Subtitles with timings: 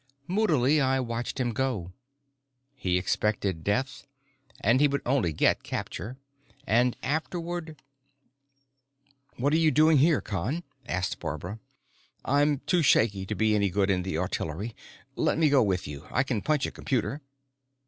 [0.25, 1.93] Moodily, I watched him go.
[2.73, 4.07] He expected death,
[4.59, 6.17] and he would get only capture,
[6.65, 7.79] and afterward
[9.37, 11.59] "What are you doing here, Con?" asked Barbara.
[12.25, 14.75] "I'm too shaky to be any good in the artillery.
[15.15, 17.21] Let me go with you, I can punch a computer."